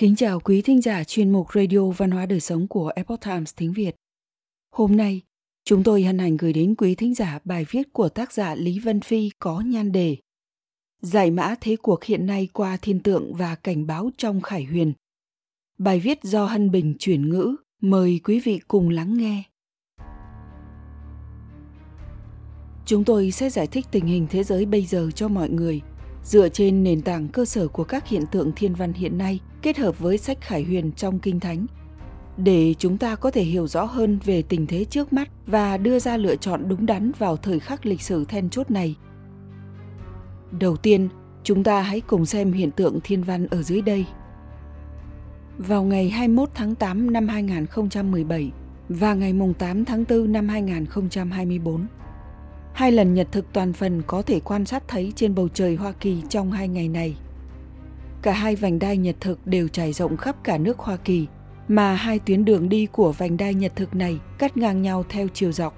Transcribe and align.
Kính 0.00 0.16
chào 0.16 0.40
quý 0.40 0.62
thính 0.62 0.82
giả 0.82 1.04
chuyên 1.04 1.32
mục 1.32 1.46
Radio 1.54 1.90
Văn 1.90 2.10
hóa 2.10 2.26
Đời 2.26 2.40
Sống 2.40 2.68
của 2.68 2.92
Epoch 2.96 3.20
Times 3.20 3.54
tiếng 3.56 3.72
Việt. 3.72 3.94
Hôm 4.74 4.96
nay, 4.96 5.20
chúng 5.64 5.82
tôi 5.84 6.02
hân 6.02 6.18
hạnh 6.18 6.36
gửi 6.36 6.52
đến 6.52 6.74
quý 6.74 6.94
thính 6.94 7.14
giả 7.14 7.38
bài 7.44 7.66
viết 7.70 7.92
của 7.92 8.08
tác 8.08 8.32
giả 8.32 8.54
Lý 8.54 8.78
Vân 8.78 9.00
Phi 9.00 9.30
có 9.38 9.60
nhan 9.60 9.92
đề 9.92 10.16
Giải 11.02 11.30
mã 11.30 11.54
thế 11.60 11.76
cuộc 11.82 12.04
hiện 12.04 12.26
nay 12.26 12.48
qua 12.52 12.76
thiên 12.82 13.00
tượng 13.00 13.34
và 13.34 13.54
cảnh 13.54 13.86
báo 13.86 14.10
trong 14.16 14.40
khải 14.40 14.64
huyền. 14.64 14.92
Bài 15.78 16.00
viết 16.00 16.18
do 16.22 16.46
Hân 16.46 16.70
Bình 16.70 16.94
chuyển 16.98 17.28
ngữ, 17.28 17.56
mời 17.82 18.20
quý 18.24 18.40
vị 18.40 18.60
cùng 18.68 18.88
lắng 18.88 19.18
nghe. 19.18 19.42
Chúng 22.86 23.04
tôi 23.04 23.30
sẽ 23.30 23.50
giải 23.50 23.66
thích 23.66 23.86
tình 23.90 24.06
hình 24.06 24.26
thế 24.30 24.44
giới 24.44 24.66
bây 24.66 24.86
giờ 24.86 25.10
cho 25.14 25.28
mọi 25.28 25.48
người– 25.48 25.80
dựa 26.28 26.48
trên 26.48 26.82
nền 26.82 27.00
tảng 27.00 27.28
cơ 27.28 27.44
sở 27.44 27.68
của 27.68 27.84
các 27.84 28.08
hiện 28.08 28.26
tượng 28.26 28.52
thiên 28.56 28.74
văn 28.74 28.92
hiện 28.92 29.18
nay 29.18 29.40
kết 29.62 29.78
hợp 29.78 29.98
với 29.98 30.18
sách 30.18 30.40
Khải 30.40 30.64
Huyền 30.64 30.92
trong 30.92 31.18
Kinh 31.18 31.40
Thánh 31.40 31.66
để 32.36 32.74
chúng 32.78 32.98
ta 32.98 33.14
có 33.14 33.30
thể 33.30 33.42
hiểu 33.42 33.66
rõ 33.66 33.84
hơn 33.84 34.18
về 34.24 34.42
tình 34.42 34.66
thế 34.66 34.84
trước 34.84 35.12
mắt 35.12 35.28
và 35.46 35.76
đưa 35.76 35.98
ra 35.98 36.16
lựa 36.16 36.36
chọn 36.36 36.68
đúng 36.68 36.86
đắn 36.86 37.12
vào 37.18 37.36
thời 37.36 37.60
khắc 37.60 37.86
lịch 37.86 38.02
sử 38.02 38.24
then 38.24 38.50
chốt 38.50 38.70
này. 38.70 38.96
Đầu 40.60 40.76
tiên, 40.76 41.08
chúng 41.44 41.64
ta 41.64 41.80
hãy 41.80 42.00
cùng 42.00 42.26
xem 42.26 42.52
hiện 42.52 42.70
tượng 42.70 43.00
thiên 43.04 43.22
văn 43.22 43.46
ở 43.46 43.62
dưới 43.62 43.82
đây. 43.82 44.06
Vào 45.58 45.82
ngày 45.82 46.08
21 46.08 46.50
tháng 46.54 46.74
8 46.74 47.12
năm 47.12 47.28
2017 47.28 48.50
và 48.88 49.14
ngày 49.14 49.34
8 49.58 49.84
tháng 49.84 50.04
4 50.08 50.32
năm 50.32 50.48
2024, 50.48 51.86
Hai 52.78 52.92
lần 52.92 53.14
nhật 53.14 53.28
thực 53.32 53.52
toàn 53.52 53.72
phần 53.72 54.02
có 54.06 54.22
thể 54.22 54.40
quan 54.40 54.64
sát 54.64 54.88
thấy 54.88 55.12
trên 55.16 55.34
bầu 55.34 55.48
trời 55.54 55.74
Hoa 55.74 55.92
Kỳ 55.92 56.22
trong 56.28 56.52
hai 56.52 56.68
ngày 56.68 56.88
này. 56.88 57.16
Cả 58.22 58.32
hai 58.32 58.56
vành 58.56 58.78
đai 58.78 58.96
nhật 58.96 59.16
thực 59.20 59.46
đều 59.46 59.68
trải 59.68 59.92
rộng 59.92 60.16
khắp 60.16 60.36
cả 60.44 60.58
nước 60.58 60.78
Hoa 60.78 60.96
Kỳ, 60.96 61.26
mà 61.68 61.94
hai 61.94 62.18
tuyến 62.18 62.44
đường 62.44 62.68
đi 62.68 62.86
của 62.86 63.12
vành 63.12 63.36
đai 63.36 63.54
nhật 63.54 63.72
thực 63.76 63.94
này 63.94 64.18
cắt 64.38 64.56
ngang 64.56 64.82
nhau 64.82 65.04
theo 65.08 65.28
chiều 65.34 65.52
dọc 65.52 65.74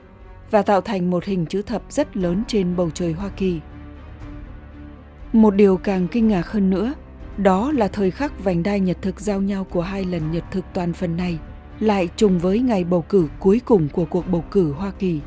và 0.50 0.62
tạo 0.62 0.80
thành 0.80 1.10
một 1.10 1.24
hình 1.24 1.46
chữ 1.46 1.62
thập 1.62 1.82
rất 1.90 2.16
lớn 2.16 2.42
trên 2.48 2.76
bầu 2.76 2.90
trời 2.94 3.12
Hoa 3.12 3.28
Kỳ. 3.28 3.60
Một 5.32 5.54
điều 5.54 5.76
càng 5.76 6.08
kinh 6.08 6.28
ngạc 6.28 6.46
hơn 6.46 6.70
nữa, 6.70 6.94
đó 7.36 7.72
là 7.72 7.88
thời 7.88 8.10
khắc 8.10 8.44
vành 8.44 8.62
đai 8.62 8.80
nhật 8.80 8.96
thực 9.02 9.20
giao 9.20 9.40
nhau 9.40 9.64
của 9.64 9.82
hai 9.82 10.04
lần 10.04 10.32
nhật 10.32 10.44
thực 10.50 10.64
toàn 10.74 10.92
phần 10.92 11.16
này 11.16 11.38
lại 11.80 12.08
trùng 12.16 12.38
với 12.38 12.58
ngày 12.58 12.84
bầu 12.84 13.04
cử 13.08 13.28
cuối 13.38 13.60
cùng 13.64 13.88
của 13.88 14.04
cuộc 14.04 14.28
bầu 14.28 14.44
cử 14.50 14.72
Hoa 14.72 14.90
Kỳ 14.98 15.20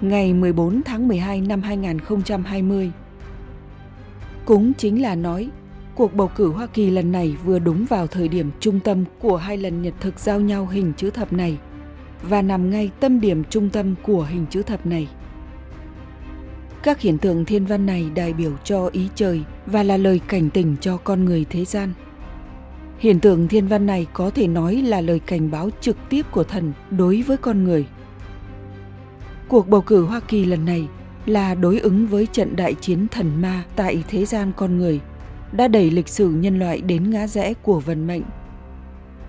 ngày 0.00 0.34
14 0.34 0.82
tháng 0.82 1.08
12 1.08 1.40
năm 1.40 1.62
2020. 1.62 2.92
Cũng 4.44 4.72
chính 4.74 5.02
là 5.02 5.14
nói, 5.14 5.48
cuộc 5.94 6.14
bầu 6.14 6.30
cử 6.36 6.48
Hoa 6.48 6.66
Kỳ 6.66 6.90
lần 6.90 7.12
này 7.12 7.36
vừa 7.44 7.58
đúng 7.58 7.84
vào 7.84 8.06
thời 8.06 8.28
điểm 8.28 8.50
trung 8.60 8.80
tâm 8.80 9.04
của 9.20 9.36
hai 9.36 9.56
lần 9.56 9.82
nhật 9.82 9.94
thực 10.00 10.18
giao 10.18 10.40
nhau 10.40 10.66
hình 10.66 10.92
chữ 10.96 11.10
thập 11.10 11.32
này 11.32 11.58
và 12.22 12.42
nằm 12.42 12.70
ngay 12.70 12.90
tâm 13.00 13.20
điểm 13.20 13.44
trung 13.50 13.70
tâm 13.70 13.94
của 14.02 14.22
hình 14.22 14.46
chữ 14.50 14.62
thập 14.62 14.86
này. 14.86 15.08
Các 16.82 17.00
hiện 17.00 17.18
tượng 17.18 17.44
thiên 17.44 17.66
văn 17.66 17.86
này 17.86 18.10
đại 18.14 18.32
biểu 18.32 18.52
cho 18.64 18.86
ý 18.92 19.08
trời 19.14 19.42
và 19.66 19.82
là 19.82 19.96
lời 19.96 20.20
cảnh 20.28 20.50
tỉnh 20.50 20.76
cho 20.80 20.96
con 20.96 21.24
người 21.24 21.46
thế 21.50 21.64
gian. 21.64 21.92
Hiện 22.98 23.20
tượng 23.20 23.48
thiên 23.48 23.68
văn 23.68 23.86
này 23.86 24.06
có 24.12 24.30
thể 24.30 24.46
nói 24.46 24.74
là 24.74 25.00
lời 25.00 25.18
cảnh 25.18 25.50
báo 25.50 25.70
trực 25.80 25.96
tiếp 26.08 26.26
của 26.30 26.44
thần 26.44 26.72
đối 26.90 27.22
với 27.22 27.36
con 27.36 27.64
người– 27.64 27.86
Cuộc 29.50 29.68
bầu 29.68 29.80
cử 29.80 30.04
Hoa 30.04 30.20
Kỳ 30.20 30.44
lần 30.44 30.64
này 30.64 30.88
là 31.26 31.54
đối 31.54 31.78
ứng 31.78 32.06
với 32.06 32.26
trận 32.26 32.56
đại 32.56 32.74
chiến 32.74 33.06
thần 33.10 33.42
ma 33.42 33.64
tại 33.76 34.04
thế 34.08 34.24
gian 34.24 34.52
con 34.56 34.78
người, 34.78 35.00
đã 35.52 35.68
đẩy 35.68 35.90
lịch 35.90 36.08
sử 36.08 36.30
nhân 36.30 36.58
loại 36.58 36.80
đến 36.80 37.10
ngã 37.10 37.26
rẽ 37.26 37.54
của 37.54 37.80
vận 37.80 38.06
mệnh. 38.06 38.22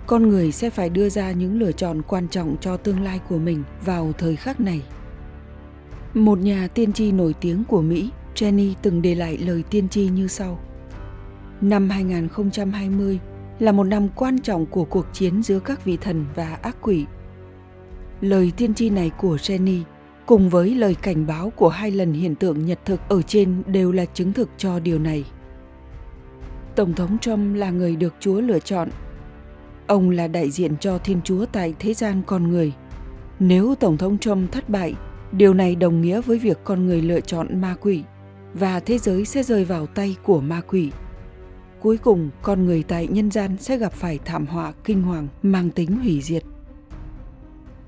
Con 0.07 0.29
người 0.29 0.51
sẽ 0.51 0.69
phải 0.69 0.89
đưa 0.89 1.09
ra 1.09 1.31
những 1.31 1.59
lựa 1.59 1.71
chọn 1.71 2.01
quan 2.07 2.27
trọng 2.27 2.55
cho 2.61 2.77
tương 2.77 3.03
lai 3.03 3.19
của 3.29 3.37
mình 3.37 3.63
vào 3.85 4.11
thời 4.17 4.35
khắc 4.35 4.59
này. 4.59 4.81
Một 6.13 6.39
nhà 6.39 6.67
tiên 6.67 6.93
tri 6.93 7.11
nổi 7.11 7.35
tiếng 7.41 7.63
của 7.63 7.81
Mỹ, 7.81 8.09
Jenny 8.35 8.73
từng 8.81 9.01
để 9.01 9.15
lại 9.15 9.37
lời 9.37 9.63
tiên 9.69 9.89
tri 9.89 10.07
như 10.07 10.27
sau. 10.27 10.59
Năm 11.61 11.89
2020 11.89 13.19
là 13.59 13.71
một 13.71 13.83
năm 13.83 14.07
quan 14.15 14.39
trọng 14.39 14.65
của 14.65 14.85
cuộc 14.85 15.05
chiến 15.13 15.43
giữa 15.43 15.59
các 15.59 15.85
vị 15.85 15.97
thần 16.01 16.25
và 16.35 16.57
ác 16.61 16.77
quỷ. 16.81 17.05
Lời 18.21 18.51
tiên 18.57 18.73
tri 18.73 18.89
này 18.89 19.11
của 19.17 19.35
Jenny 19.35 19.81
cùng 20.25 20.49
với 20.49 20.75
lời 20.75 20.95
cảnh 20.95 21.27
báo 21.27 21.49
của 21.49 21.69
hai 21.69 21.91
lần 21.91 22.13
hiện 22.13 22.35
tượng 22.35 22.65
nhật 22.65 22.79
thực 22.85 22.99
ở 23.09 23.21
trên 23.21 23.63
đều 23.67 23.91
là 23.91 24.05
chứng 24.05 24.33
thực 24.33 24.49
cho 24.57 24.79
điều 24.79 24.99
này. 24.99 25.25
Tổng 26.75 26.93
thống 26.93 27.17
Trump 27.21 27.55
là 27.55 27.69
người 27.69 27.95
được 27.95 28.13
Chúa 28.19 28.41
lựa 28.41 28.59
chọn. 28.59 28.89
Ông 29.87 30.09
là 30.09 30.27
đại 30.27 30.51
diện 30.51 30.77
cho 30.77 30.97
Thiên 30.97 31.21
Chúa 31.23 31.45
tại 31.45 31.73
thế 31.79 31.93
gian 31.93 32.21
con 32.27 32.49
người. 32.49 32.73
Nếu 33.39 33.75
Tổng 33.79 33.97
thống 33.97 34.17
Trump 34.17 34.51
thất 34.51 34.69
bại, 34.69 34.93
điều 35.31 35.53
này 35.53 35.75
đồng 35.75 36.01
nghĩa 36.01 36.21
với 36.21 36.37
việc 36.37 36.59
con 36.63 36.85
người 36.85 37.01
lựa 37.01 37.21
chọn 37.21 37.61
ma 37.61 37.75
quỷ 37.81 38.03
và 38.53 38.79
thế 38.79 38.97
giới 38.97 39.25
sẽ 39.25 39.43
rơi 39.43 39.65
vào 39.65 39.85
tay 39.85 40.15
của 40.23 40.41
ma 40.41 40.61
quỷ. 40.67 40.91
Cuối 41.79 41.97
cùng, 41.97 42.29
con 42.41 42.65
người 42.65 42.83
tại 42.83 43.07
nhân 43.07 43.31
gian 43.31 43.57
sẽ 43.57 43.77
gặp 43.77 43.93
phải 43.93 44.19
thảm 44.25 44.45
họa 44.45 44.73
kinh 44.83 45.01
hoàng 45.01 45.27
mang 45.43 45.69
tính 45.69 45.97
hủy 45.97 46.21
diệt. 46.21 46.43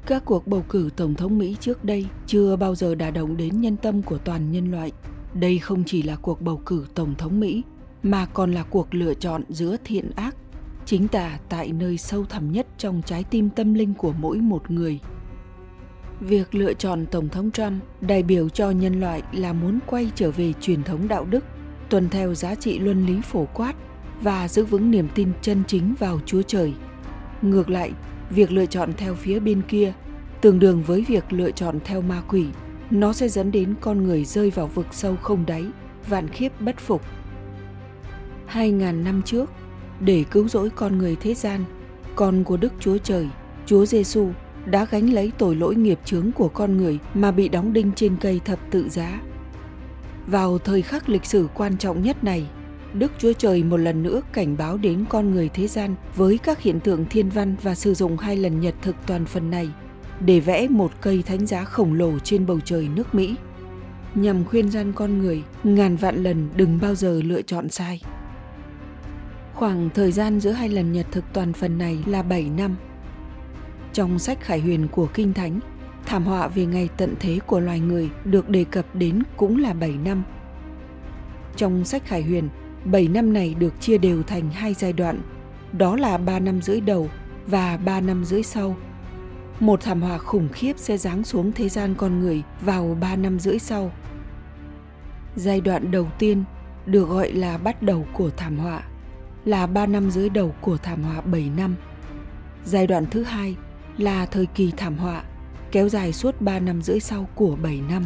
Các 0.06 0.26
cuộc 0.26 0.48
bầu 0.48 0.66
cử 0.70 0.90
tổng 0.96 1.16
thống 1.16 1.38
Mỹ 1.38 1.56
trước 1.60 1.86
đây 1.86 2.06
chưa 2.28 2.56
bao 2.56 2.76
giờ 2.76 2.96
đả 2.96 3.12
động 3.12 3.38
đến 3.38 3.62
nhân 3.62 3.78
tâm 3.78 4.02
của 4.02 4.18
toàn 4.18 4.52
nhân 4.52 4.72
loại. 4.72 4.92
Đây 5.34 5.60
không 5.60 5.84
chỉ 5.84 6.02
là 6.02 6.16
cuộc 6.16 6.42
bầu 6.42 6.62
cử 6.66 6.86
tổng 6.96 7.16
thống 7.18 7.40
Mỹ 7.40 7.64
mà 8.04 8.26
còn 8.26 8.52
là 8.52 8.64
cuộc 8.64 8.96
lựa 8.96 9.14
chọn 9.14 9.44
giữa 9.50 9.78
thiện 9.84 10.12
ác, 10.16 10.36
chính 10.86 11.08
tả 11.08 11.40
tại 11.50 11.72
nơi 11.72 11.98
sâu 11.98 12.26
thẳm 12.26 12.52
nhất 12.52 12.68
trong 12.78 13.02
trái 13.06 13.24
tim 13.24 13.50
tâm 13.50 13.74
linh 13.74 13.94
của 13.94 14.14
mỗi 14.14 14.38
một 14.38 14.72
người. 14.72 15.00
Việc 16.20 16.56
lựa 16.56 16.74
chọn 16.74 17.06
tổng 17.06 17.30
thống 17.30 17.52
Trump 17.52 17.84
đại 18.02 18.24
biểu 18.24 18.50
cho 18.50 18.72
nhân 18.72 19.00
loại 19.00 19.22
là 19.32 19.54
muốn 19.54 19.80
quay 19.86 20.12
trở 20.16 20.32
về 20.32 20.54
truyền 20.62 20.84
thống 20.84 21.08
đạo 21.08 21.26
đức, 21.26 21.46
tuân 21.90 22.10
theo 22.10 22.34
giá 22.34 22.56
trị 22.56 22.80
luân 22.80 23.06
lý 23.06 23.22
phổ 23.22 23.46
quát 23.54 23.76
và 24.22 24.48
giữ 24.48 24.66
vững 24.66 24.92
niềm 24.92 25.08
tin 25.16 25.32
chân 25.42 25.64
chính 25.68 25.96
vào 26.00 26.20
Chúa 26.26 26.42
Trời. 26.42 26.74
Ngược 27.42 27.70
lại, 27.70 27.92
việc 28.36 28.52
lựa 28.52 28.66
chọn 28.66 28.94
theo 28.98 29.16
phía 29.16 29.40
bên 29.40 29.62
kia, 29.68 29.94
tương 30.42 30.60
đương 30.60 30.84
với 30.84 31.06
việc 31.08 31.34
lựa 31.34 31.52
chọn 31.52 31.80
theo 31.86 32.02
ma 32.02 32.22
quỷ, 32.30 32.46
nó 32.92 33.14
sẽ 33.14 33.30
dẫn 33.30 33.52
đến 33.52 33.74
con 33.82 34.04
người 34.04 34.26
rơi 34.26 34.50
vào 34.50 34.68
vực 34.68 34.88
sâu 34.92 35.16
không 35.16 35.46
đáy, 35.46 35.66
vạn 36.08 36.28
khiếp 36.28 36.52
bất 36.60 36.80
phục. 36.80 37.02
Hai 38.46 38.72
ngàn 38.72 39.04
năm 39.04 39.22
trước, 39.22 39.52
để 40.00 40.24
cứu 40.32 40.48
rỗi 40.48 40.70
con 40.70 40.98
người 40.98 41.16
thế 41.16 41.34
gian, 41.34 41.64
con 42.16 42.44
của 42.44 42.58
đức 42.58 42.74
chúa 42.80 42.98
trời, 42.98 43.28
chúa 43.66 43.86
giêsu 43.86 44.30
đã 44.66 44.86
gánh 44.92 45.14
lấy 45.14 45.32
tội 45.38 45.56
lỗi 45.56 45.76
nghiệp 45.76 46.00
chướng 46.06 46.32
của 46.32 46.48
con 46.48 46.78
người 46.78 47.00
mà 47.14 47.32
bị 47.32 47.50
đóng 47.50 47.74
đinh 47.74 47.92
trên 47.96 48.16
cây 48.22 48.42
thập 48.46 48.60
tự 48.72 48.90
giá. 48.90 49.22
Vào 50.28 50.58
thời 50.58 50.82
khắc 50.82 51.10
lịch 51.10 51.26
sử 51.26 51.48
quan 51.54 51.78
trọng 51.78 52.04
nhất 52.04 52.24
này 52.24 52.50
Đức 52.94 53.12
Chúa 53.18 53.34
Trời 53.34 53.64
một 53.64 53.78
lần 53.78 54.04
nữa 54.04 54.22
cảnh 54.34 54.58
báo 54.58 54.78
đến 54.78 55.06
con 55.10 55.32
người 55.32 55.50
thế 55.54 55.68
gian 55.68 55.96
với 56.16 56.38
các 56.44 56.62
hiện 56.62 56.80
tượng 56.80 57.06
thiên 57.10 57.30
văn 57.30 57.56
và 57.62 57.76
sử 57.76 57.94
dụng 57.94 58.18
hai 58.18 58.38
lần 58.38 58.60
nhật 58.60 58.76
thực 58.82 58.96
toàn 59.08 59.26
phần 59.26 59.50
này 59.50 59.70
để 60.20 60.40
vẽ 60.40 60.68
một 60.68 60.92
cây 61.02 61.24
thánh 61.26 61.46
giá 61.46 61.64
khổng 61.64 61.94
lồ 61.94 62.20
trên 62.20 62.46
bầu 62.46 62.60
trời 62.66 62.88
nước 62.96 63.16
Mỹ 63.16 63.36
nhằm 64.16 64.46
khuyên 64.46 64.72
gian 64.72 64.94
con 64.94 65.18
người 65.20 65.44
ngàn 65.64 65.96
vạn 65.96 66.24
lần 66.24 66.50
đừng 66.56 66.80
bao 66.82 66.96
giờ 66.96 67.22
lựa 67.24 67.42
chọn 67.42 67.70
sai. 67.70 68.02
Khoảng 69.54 69.90
thời 69.94 70.12
gian 70.12 70.40
giữa 70.40 70.52
hai 70.52 70.70
lần 70.70 70.92
nhật 70.92 71.06
thực 71.12 71.24
toàn 71.34 71.54
phần 71.54 71.78
này 71.78 72.04
là 72.06 72.24
7 72.24 72.50
năm. 72.58 72.76
Trong 73.94 74.20
sách 74.20 74.42
Khải 74.42 74.60
Huyền 74.60 74.88
của 74.88 75.08
Kinh 75.14 75.34
Thánh, 75.34 75.60
thảm 76.06 76.24
họa 76.24 76.48
về 76.48 76.66
ngày 76.66 76.90
tận 76.98 77.14
thế 77.20 77.40
của 77.46 77.60
loài 77.60 77.80
người 77.80 78.10
được 78.26 78.50
đề 78.50 78.64
cập 78.64 78.86
đến 78.96 79.24
cũng 79.38 79.62
là 79.62 79.74
7 79.74 79.92
năm. 80.06 80.24
Trong 81.56 81.86
sách 81.86 82.06
Khải 82.06 82.24
Huyền, 82.24 82.50
7 82.86 83.08
năm 83.08 83.34
này 83.34 83.56
được 83.60 83.82
chia 83.82 83.98
đều 83.98 84.24
thành 84.24 84.52
hai 84.52 84.74
giai 84.74 84.94
đoạn, 84.94 85.22
đó 85.72 85.96
là 85.96 86.18
3 86.18 86.40
năm 86.40 86.62
rưỡi 86.62 86.82
đầu 86.82 87.10
và 87.48 87.78
3 87.78 88.02
năm 88.02 88.26
rưỡi 88.26 88.44
sau. 88.44 88.76
Một 89.60 89.82
thảm 89.82 90.02
họa 90.02 90.18
khủng 90.18 90.50
khiếp 90.50 90.74
sẽ 90.78 90.98
giáng 90.98 91.24
xuống 91.24 91.52
thế 91.52 91.70
gian 91.70 91.96
con 91.96 92.20
người 92.20 92.44
vào 92.62 92.98
3 93.02 93.16
năm 93.16 93.40
rưỡi 93.40 93.60
sau. 93.60 93.92
Giai 95.36 95.62
đoạn 95.62 95.92
đầu 95.92 96.08
tiên 96.20 96.44
được 96.86 97.10
gọi 97.10 97.32
là 97.32 97.58
bắt 97.58 97.84
đầu 97.84 98.06
của 98.14 98.30
thảm 98.30 98.58
họa, 98.58 98.84
là 99.46 99.68
3 99.68 99.86
năm 99.86 100.12
rưỡi 100.12 100.30
đầu 100.30 100.56
của 100.62 100.78
thảm 100.78 101.04
họa 101.04 101.22
7 101.22 101.52
năm. 101.58 101.76
Giai 102.66 102.88
đoạn 102.88 103.06
thứ 103.12 103.24
hai 103.24 103.56
là 103.98 104.26
thời 104.26 104.46
kỳ 104.46 104.72
thảm 104.78 104.98
họa, 104.98 105.24
kéo 105.72 105.90
dài 105.90 106.14
suốt 106.14 106.42
3 106.42 106.60
năm 106.60 106.82
rưỡi 106.82 107.00
sau 107.00 107.28
của 107.36 107.56
7 107.56 107.82
năm. 107.90 108.06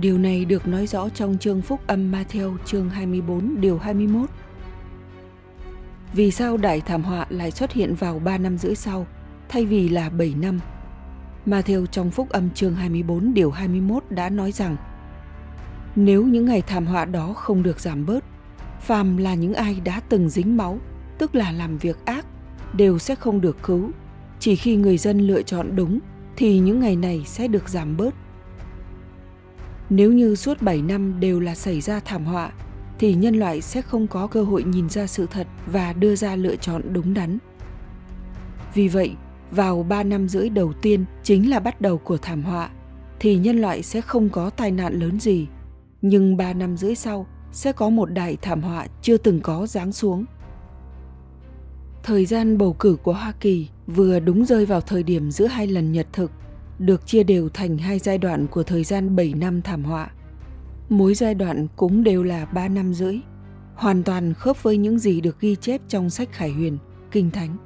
Điều 0.00 0.18
này 0.18 0.44
được 0.44 0.68
nói 0.68 0.86
rõ 0.86 1.08
trong 1.08 1.38
chương 1.38 1.62
phúc 1.62 1.80
âm 1.86 2.12
Matthew 2.12 2.56
chương 2.64 2.90
24 2.90 3.60
điều 3.60 3.78
21. 3.78 4.30
Vì 6.12 6.30
sao 6.30 6.56
đại 6.56 6.80
thảm 6.80 7.02
họa 7.02 7.26
lại 7.28 7.50
xuất 7.50 7.72
hiện 7.72 7.94
vào 7.94 8.18
3 8.18 8.38
năm 8.38 8.58
rưỡi 8.58 8.74
sau, 8.74 9.06
thay 9.48 9.64
vì 9.64 9.88
là 9.88 10.10
7 10.10 10.34
năm? 10.40 10.60
Matthew 11.46 11.86
trong 11.86 12.10
phúc 12.10 12.28
âm 12.28 12.50
chương 12.50 12.74
24 12.74 13.34
điều 13.34 13.50
21 13.50 14.04
đã 14.10 14.30
nói 14.30 14.52
rằng 14.52 14.76
nếu 15.96 16.24
những 16.24 16.44
ngày 16.44 16.62
thảm 16.62 16.86
họa 16.86 17.04
đó 17.04 17.32
không 17.32 17.62
được 17.62 17.80
giảm 17.80 18.06
bớt, 18.06 18.24
phàm 18.80 19.16
là 19.16 19.34
những 19.34 19.54
ai 19.54 19.80
đã 19.84 20.00
từng 20.08 20.28
dính 20.28 20.56
máu 20.56 20.78
tức 21.18 21.34
là 21.34 21.52
làm 21.52 21.78
việc 21.78 22.04
ác, 22.04 22.26
đều 22.72 22.98
sẽ 22.98 23.14
không 23.14 23.40
được 23.40 23.56
cứu. 23.62 23.90
Chỉ 24.40 24.56
khi 24.56 24.76
người 24.76 24.98
dân 24.98 25.18
lựa 25.20 25.42
chọn 25.42 25.76
đúng 25.76 25.98
thì 26.36 26.58
những 26.58 26.80
ngày 26.80 26.96
này 26.96 27.22
sẽ 27.26 27.48
được 27.48 27.68
giảm 27.68 27.96
bớt. 27.96 28.14
Nếu 29.90 30.12
như 30.12 30.34
suốt 30.34 30.62
7 30.62 30.82
năm 30.82 31.20
đều 31.20 31.40
là 31.40 31.54
xảy 31.54 31.80
ra 31.80 32.00
thảm 32.00 32.24
họa 32.24 32.52
thì 32.98 33.14
nhân 33.14 33.34
loại 33.34 33.60
sẽ 33.60 33.82
không 33.82 34.06
có 34.06 34.26
cơ 34.26 34.42
hội 34.42 34.62
nhìn 34.62 34.88
ra 34.88 35.06
sự 35.06 35.26
thật 35.30 35.46
và 35.66 35.92
đưa 35.92 36.16
ra 36.16 36.36
lựa 36.36 36.56
chọn 36.56 36.82
đúng 36.92 37.14
đắn. 37.14 37.38
Vì 38.74 38.88
vậy, 38.88 39.12
vào 39.50 39.82
3 39.82 40.02
năm 40.02 40.28
rưỡi 40.28 40.48
đầu 40.48 40.72
tiên 40.72 41.04
chính 41.22 41.50
là 41.50 41.60
bắt 41.60 41.80
đầu 41.80 41.98
của 41.98 42.16
thảm 42.16 42.42
họa, 42.42 42.70
thì 43.20 43.36
nhân 43.36 43.60
loại 43.60 43.82
sẽ 43.82 44.00
không 44.00 44.28
có 44.28 44.50
tai 44.50 44.70
nạn 44.70 45.00
lớn 45.00 45.20
gì. 45.20 45.46
Nhưng 46.02 46.36
3 46.36 46.52
năm 46.52 46.76
rưỡi 46.76 46.94
sau 46.94 47.26
sẽ 47.52 47.72
có 47.72 47.90
một 47.90 48.06
đại 48.06 48.36
thảm 48.42 48.62
họa 48.62 48.86
chưa 49.02 49.16
từng 49.16 49.40
có 49.40 49.66
giáng 49.66 49.92
xuống. 49.92 50.24
Thời 52.02 52.26
gian 52.26 52.58
bầu 52.58 52.72
cử 52.72 52.96
của 53.02 53.12
Hoa 53.12 53.32
Kỳ 53.40 53.68
vừa 53.86 54.20
đúng 54.20 54.44
rơi 54.44 54.66
vào 54.66 54.80
thời 54.80 55.02
điểm 55.02 55.30
giữa 55.30 55.46
hai 55.46 55.66
lần 55.66 55.92
nhật 55.92 56.06
thực, 56.12 56.30
được 56.78 57.06
chia 57.06 57.22
đều 57.22 57.48
thành 57.48 57.78
hai 57.78 57.98
giai 57.98 58.18
đoạn 58.18 58.46
của 58.46 58.62
thời 58.62 58.84
gian 58.84 59.16
7 59.16 59.34
năm 59.34 59.62
thảm 59.62 59.84
họa. 59.84 60.10
Mỗi 60.88 61.14
giai 61.14 61.34
đoạn 61.34 61.66
cũng 61.76 62.04
đều 62.04 62.22
là 62.22 62.44
3 62.44 62.68
năm 62.68 62.94
rưỡi, 62.94 63.18
hoàn 63.74 64.02
toàn 64.02 64.34
khớp 64.34 64.62
với 64.62 64.76
những 64.76 64.98
gì 64.98 65.20
được 65.20 65.40
ghi 65.40 65.56
chép 65.56 65.80
trong 65.88 66.10
sách 66.10 66.28
Khải 66.32 66.50
Huyền, 66.50 66.78
Kinh 67.10 67.30
Thánh. 67.30 67.56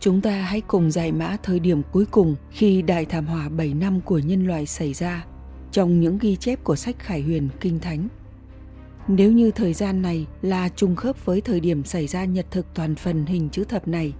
Chúng 0.00 0.20
ta 0.20 0.30
hãy 0.30 0.60
cùng 0.60 0.90
giải 0.90 1.12
mã 1.12 1.36
thời 1.42 1.60
điểm 1.60 1.82
cuối 1.92 2.06
cùng 2.10 2.36
khi 2.50 2.82
đại 2.82 3.04
thảm 3.04 3.26
họa 3.26 3.48
7 3.48 3.74
năm 3.74 4.00
của 4.00 4.18
nhân 4.18 4.46
loại 4.46 4.66
xảy 4.66 4.94
ra 4.94 5.26
trong 5.72 6.00
những 6.00 6.18
ghi 6.18 6.36
chép 6.36 6.64
của 6.64 6.76
sách 6.76 6.98
Khải 6.98 7.22
Huyền 7.22 7.48
Kinh 7.60 7.78
Thánh. 7.78 8.08
Nếu 9.08 9.32
như 9.32 9.50
thời 9.50 9.72
gian 9.72 10.02
này 10.02 10.26
là 10.42 10.68
trùng 10.68 10.96
khớp 10.96 11.24
với 11.24 11.40
thời 11.40 11.60
điểm 11.60 11.84
xảy 11.84 12.06
ra 12.06 12.24
nhật 12.24 12.46
thực 12.50 12.66
toàn 12.74 12.94
phần 12.94 13.26
hình 13.26 13.48
chữ 13.48 13.64
thập 13.64 13.88
này, 13.88 14.14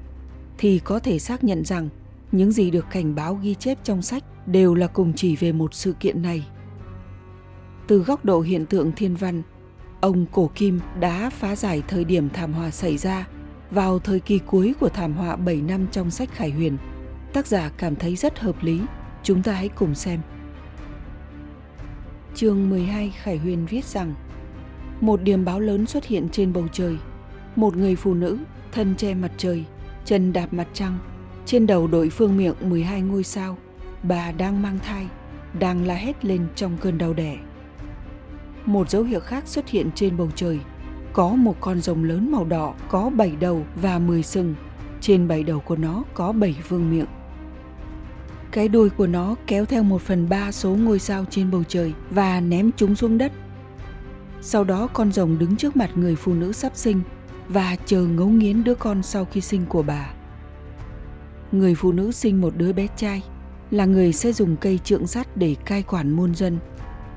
thì 0.58 0.78
có 0.78 0.98
thể 0.98 1.18
xác 1.18 1.44
nhận 1.44 1.64
rằng 1.64 1.88
những 2.32 2.52
gì 2.52 2.70
được 2.70 2.86
cảnh 2.90 3.14
báo 3.14 3.34
ghi 3.34 3.54
chép 3.54 3.78
trong 3.84 4.02
sách 4.02 4.24
đều 4.46 4.74
là 4.74 4.86
cùng 4.86 5.12
chỉ 5.16 5.36
về 5.36 5.52
một 5.52 5.74
sự 5.74 5.92
kiện 5.92 6.22
này. 6.22 6.46
Từ 7.86 7.98
góc 7.98 8.24
độ 8.24 8.40
hiện 8.40 8.66
tượng 8.66 8.92
thiên 8.92 9.16
văn, 9.16 9.42
ông 10.00 10.26
Cổ 10.32 10.50
Kim 10.54 10.80
đã 11.00 11.30
phá 11.30 11.56
giải 11.56 11.82
thời 11.88 12.04
điểm 12.04 12.28
thảm 12.30 12.52
họa 12.52 12.70
xảy 12.70 12.96
ra 12.96 13.26
vào 13.70 13.98
thời 13.98 14.20
kỳ 14.20 14.38
cuối 14.38 14.74
của 14.80 14.88
thảm 14.88 15.12
họa 15.12 15.36
7 15.36 15.56
năm 15.56 15.86
trong 15.92 16.10
sách 16.10 16.28
Khải 16.32 16.50
Huyền. 16.50 16.76
Tác 17.32 17.46
giả 17.46 17.70
cảm 17.78 17.96
thấy 17.96 18.16
rất 18.16 18.38
hợp 18.38 18.62
lý, 18.62 18.80
chúng 19.22 19.42
ta 19.42 19.52
hãy 19.52 19.68
cùng 19.68 19.94
xem. 19.94 20.20
Chương 22.34 22.70
12 22.70 23.10
Khải 23.10 23.38
Huyền 23.38 23.66
viết 23.66 23.84
rằng 23.84 24.14
Một 25.00 25.22
điểm 25.22 25.44
báo 25.44 25.60
lớn 25.60 25.86
xuất 25.86 26.04
hiện 26.06 26.28
trên 26.32 26.52
bầu 26.52 26.64
trời. 26.72 26.96
Một 27.56 27.76
người 27.76 27.96
phụ 27.96 28.14
nữ, 28.14 28.38
thân 28.72 28.94
che 28.96 29.14
mặt 29.14 29.32
trời, 29.36 29.64
chân 30.04 30.32
đạp 30.32 30.52
mặt 30.52 30.68
trăng, 30.72 30.98
trên 31.46 31.66
đầu 31.66 31.86
đội 31.86 32.10
phương 32.10 32.36
miệng 32.36 32.54
12 32.60 33.00
ngôi 33.02 33.24
sao. 33.24 33.58
Bà 34.02 34.32
đang 34.32 34.62
mang 34.62 34.78
thai, 34.78 35.06
đang 35.58 35.86
la 35.86 35.94
hét 35.94 36.24
lên 36.24 36.46
trong 36.54 36.76
cơn 36.80 36.98
đau 36.98 37.12
đẻ. 37.12 37.36
Một 38.64 38.90
dấu 38.90 39.02
hiệu 39.02 39.20
khác 39.20 39.46
xuất 39.46 39.68
hiện 39.68 39.90
trên 39.94 40.16
bầu 40.16 40.28
trời. 40.34 40.60
Có 41.12 41.28
một 41.28 41.56
con 41.60 41.80
rồng 41.80 42.04
lớn 42.04 42.32
màu 42.32 42.44
đỏ 42.44 42.74
có 42.88 43.10
7 43.10 43.32
đầu 43.40 43.64
và 43.82 43.98
10 43.98 44.22
sừng. 44.22 44.54
Trên 45.00 45.28
7 45.28 45.42
đầu 45.42 45.60
của 45.60 45.76
nó 45.76 46.02
có 46.14 46.32
7 46.32 46.56
vương 46.68 46.90
miệng. 46.90 47.06
Cái 48.50 48.68
đuôi 48.68 48.90
của 48.90 49.06
nó 49.06 49.34
kéo 49.46 49.64
theo 49.64 49.82
một 49.82 50.02
phần 50.02 50.28
ba 50.28 50.52
số 50.52 50.70
ngôi 50.70 50.98
sao 50.98 51.24
trên 51.30 51.50
bầu 51.50 51.62
trời 51.68 51.92
và 52.10 52.40
ném 52.40 52.70
chúng 52.76 52.96
xuống 52.96 53.18
đất. 53.18 53.32
Sau 54.40 54.64
đó 54.64 54.86
con 54.92 55.12
rồng 55.12 55.38
đứng 55.38 55.56
trước 55.56 55.76
mặt 55.76 55.90
người 55.94 56.16
phụ 56.16 56.34
nữ 56.34 56.52
sắp 56.52 56.72
sinh 56.74 57.00
và 57.48 57.76
chờ 57.86 58.02
ngấu 58.02 58.28
nghiến 58.28 58.64
đứa 58.64 58.74
con 58.74 59.02
sau 59.02 59.24
khi 59.24 59.40
sinh 59.40 59.66
của 59.66 59.82
bà. 59.82 60.15
Người 61.52 61.74
phụ 61.74 61.92
nữ 61.92 62.12
sinh 62.12 62.40
một 62.40 62.52
đứa 62.56 62.72
bé 62.72 62.86
trai, 62.96 63.22
là 63.70 63.84
người 63.84 64.12
sẽ 64.12 64.32
dùng 64.32 64.56
cây 64.56 64.78
trượng 64.78 65.06
sắt 65.06 65.36
để 65.36 65.56
cai 65.64 65.82
quản 65.82 66.10
muôn 66.10 66.34
dân. 66.34 66.58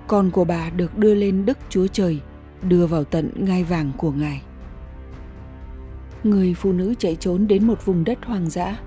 Con 0.07 0.31
của 0.31 0.43
bà 0.43 0.69
được 0.69 0.97
đưa 0.97 1.15
lên 1.15 1.45
Đức 1.45 1.57
Chúa 1.69 1.87
Trời, 1.87 2.19
đưa 2.63 2.87
vào 2.87 3.03
tận 3.03 3.31
ngai 3.35 3.63
vàng 3.63 3.91
của 3.97 4.11
Ngài. 4.11 4.41
Người 6.23 6.53
phụ 6.53 6.73
nữ 6.73 6.93
chạy 6.99 7.15
trốn 7.15 7.47
đến 7.47 7.67
một 7.67 7.85
vùng 7.85 8.03
đất 8.03 8.25
hoang 8.25 8.49
dã 8.49 8.79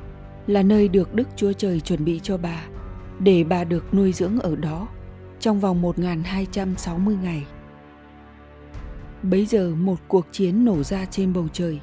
là 0.47 0.63
nơi 0.63 0.89
được 0.89 1.15
Đức 1.15 1.29
Chúa 1.37 1.53
Trời 1.53 1.81
chuẩn 1.81 2.05
bị 2.05 2.21
cho 2.23 2.37
bà, 2.37 2.65
để 3.19 3.45
bà 3.45 3.65
được 3.65 3.95
nuôi 3.95 4.13
dưỡng 4.13 4.39
ở 4.39 4.57
đó 4.57 4.89
trong 5.41 5.61
vòng 5.61 5.83
1260 5.83 7.17
ngày. 7.23 7.47
Bấy 9.23 9.47
giờ 9.47 9.75
một 9.75 9.99
cuộc 10.09 10.27
chiến 10.33 10.65
nổ 10.65 10.83
ra 10.83 11.05
trên 11.05 11.33
bầu 11.33 11.49
trời. 11.53 11.81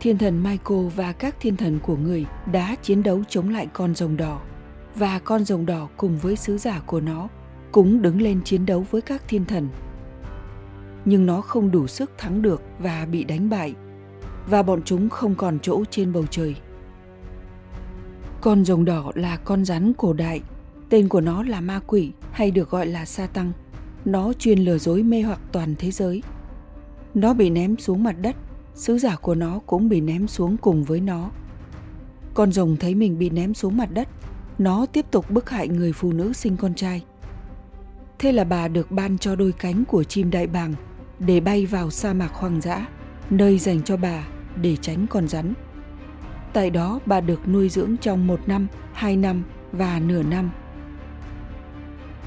Thiên 0.00 0.18
thần 0.18 0.42
Michael 0.42 0.88
và 0.96 1.12
các 1.12 1.36
thiên 1.40 1.56
thần 1.56 1.78
của 1.82 1.96
người 1.96 2.26
đã 2.52 2.76
chiến 2.82 3.02
đấu 3.02 3.22
chống 3.28 3.48
lại 3.48 3.68
con 3.72 3.94
rồng 3.94 4.16
đỏ 4.16 4.40
và 4.94 5.18
con 5.18 5.44
rồng 5.44 5.66
đỏ 5.66 5.88
cùng 5.96 6.18
với 6.18 6.36
sứ 6.36 6.58
giả 6.58 6.80
của 6.86 7.00
nó 7.00 7.28
cũng 7.72 8.02
đứng 8.02 8.22
lên 8.22 8.40
chiến 8.44 8.66
đấu 8.66 8.86
với 8.90 9.00
các 9.00 9.22
thiên 9.28 9.44
thần. 9.44 9.68
Nhưng 11.04 11.26
nó 11.26 11.40
không 11.40 11.70
đủ 11.70 11.86
sức 11.86 12.10
thắng 12.18 12.42
được 12.42 12.62
và 12.78 13.06
bị 13.06 13.24
đánh 13.24 13.50
bại 13.50 13.74
và 14.46 14.62
bọn 14.62 14.82
chúng 14.84 15.08
không 15.08 15.34
còn 15.34 15.58
chỗ 15.62 15.84
trên 15.90 16.12
bầu 16.12 16.24
trời. 16.30 16.56
Con 18.40 18.64
rồng 18.64 18.84
đỏ 18.84 19.12
là 19.14 19.36
con 19.36 19.64
rắn 19.64 19.92
cổ 19.92 20.12
đại, 20.12 20.40
tên 20.88 21.08
của 21.08 21.20
nó 21.20 21.42
là 21.42 21.60
ma 21.60 21.80
quỷ 21.86 22.12
hay 22.32 22.50
được 22.50 22.70
gọi 22.70 22.86
là 22.86 23.04
sa 23.04 23.26
tăng. 23.26 23.52
Nó 24.04 24.32
chuyên 24.32 24.58
lừa 24.58 24.78
dối 24.78 25.02
mê 25.02 25.22
hoặc 25.22 25.40
toàn 25.52 25.74
thế 25.78 25.90
giới. 25.90 26.22
Nó 27.14 27.34
bị 27.34 27.50
ném 27.50 27.76
xuống 27.78 28.02
mặt 28.02 28.16
đất, 28.22 28.36
sứ 28.80 28.98
giả 28.98 29.16
của 29.16 29.34
nó 29.34 29.60
cũng 29.66 29.88
bị 29.88 30.00
ném 30.00 30.28
xuống 30.28 30.56
cùng 30.56 30.84
với 30.84 31.00
nó. 31.00 31.30
Con 32.34 32.52
rồng 32.52 32.76
thấy 32.76 32.94
mình 32.94 33.18
bị 33.18 33.30
ném 33.30 33.54
xuống 33.54 33.76
mặt 33.76 33.88
đất, 33.92 34.08
nó 34.58 34.86
tiếp 34.86 35.06
tục 35.10 35.30
bức 35.30 35.50
hại 35.50 35.68
người 35.68 35.92
phụ 35.92 36.12
nữ 36.12 36.32
sinh 36.32 36.56
con 36.56 36.74
trai. 36.74 37.04
Thế 38.18 38.32
là 38.32 38.44
bà 38.44 38.68
được 38.68 38.90
ban 38.90 39.18
cho 39.18 39.36
đôi 39.36 39.52
cánh 39.52 39.84
của 39.84 40.04
chim 40.04 40.30
đại 40.30 40.46
bàng 40.46 40.74
để 41.18 41.40
bay 41.40 41.66
vào 41.66 41.90
sa 41.90 42.12
mạc 42.12 42.32
hoang 42.32 42.60
dã, 42.60 42.86
nơi 43.30 43.58
dành 43.58 43.82
cho 43.82 43.96
bà 43.96 44.26
để 44.62 44.76
tránh 44.76 45.06
con 45.10 45.28
rắn. 45.28 45.54
Tại 46.52 46.70
đó 46.70 47.00
bà 47.06 47.20
được 47.20 47.48
nuôi 47.48 47.68
dưỡng 47.68 47.96
trong 47.96 48.26
một 48.26 48.40
năm, 48.46 48.66
hai 48.92 49.16
năm 49.16 49.42
và 49.72 50.00
nửa 50.00 50.22
năm. 50.22 50.50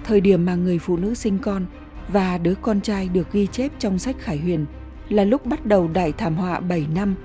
Thời 0.04 0.22
điểm 0.22 0.46
mà 0.46 0.56
người 0.56 0.80
phụ 0.80 0.98
nữ 0.98 1.14
sinh 1.14 1.40
con 1.40 1.66
và 2.08 2.38
đứa 2.38 2.56
con 2.56 2.82
trai 2.82 3.10
được 3.10 3.32
ghi 3.32 3.48
chép 3.48 3.72
trong 3.80 4.00
sách 4.00 4.16
Khải 4.20 4.38
Huyền 4.38 4.66
là 5.14 5.24
lúc 5.24 5.46
bắt 5.46 5.66
đầu 5.66 5.90
đại 5.94 6.12
thảm 6.12 6.36
họa 6.36 6.60
7 6.60 6.86
năm. 6.96 7.16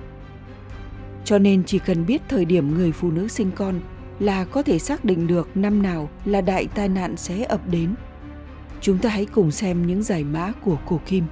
Cho 1.25 1.39
nên 1.39 1.65
chỉ 1.65 1.79
cần 1.79 2.07
biết 2.07 2.23
thời 2.29 2.45
điểm 2.45 2.75
người 2.75 2.93
phụ 2.93 3.11
nữ 3.11 3.29
sinh 3.29 3.51
con 3.55 3.81
là 4.19 4.45
có 4.45 4.63
thể 4.63 4.79
xác 4.79 5.05
định 5.05 5.27
được 5.27 5.49
năm 5.55 5.83
nào 5.83 6.09
là 6.25 6.41
đại 6.41 6.67
tai 6.75 6.89
nạn 6.89 7.17
sẽ 7.17 7.45
ập 7.45 7.61
đến. 7.71 7.95
Chúng 8.81 8.99
ta 8.99 9.11
hãy 9.11 9.27
cùng 9.27 9.51
xem 9.51 9.87
những 9.87 10.03
giải 10.03 10.25
mã 10.25 10.53
của 10.65 10.77
cổ 10.87 11.01
kim. 11.07 11.25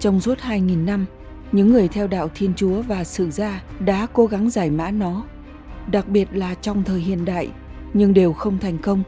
Trong 0.00 0.20
suốt 0.20 0.38
2.000 0.38 0.84
năm, 0.84 1.06
những 1.52 1.72
người 1.72 1.88
theo 1.88 2.06
đạo 2.06 2.30
Thiên 2.34 2.54
Chúa 2.54 2.82
và 2.82 3.04
sử 3.04 3.30
gia 3.30 3.62
đã 3.80 4.06
cố 4.12 4.26
gắng 4.26 4.50
giải 4.50 4.70
mã 4.70 4.90
nó, 4.90 5.24
đặc 5.90 6.08
biệt 6.08 6.28
là 6.32 6.54
trong 6.54 6.82
thời 6.82 7.00
hiện 7.00 7.24
đại, 7.24 7.48
nhưng 7.94 8.14
đều 8.14 8.32
không 8.32 8.58
thành 8.58 8.78
công. 8.78 9.02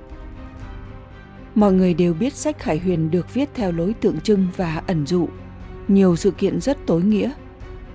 Mọi 1.55 1.73
người 1.73 1.95
đều 1.95 2.15
biết 2.15 2.35
sách 2.35 2.59
Khải 2.59 2.79
Huyền 2.79 3.11
được 3.11 3.35
viết 3.35 3.49
theo 3.55 3.73
lối 3.73 3.95
tượng 3.95 4.21
trưng 4.21 4.47
và 4.57 4.83
ẩn 4.87 5.07
dụ. 5.07 5.29
Nhiều 5.89 6.17
sự 6.17 6.31
kiện 6.31 6.61
rất 6.61 6.79
tối 6.87 7.03
nghĩa. 7.03 7.31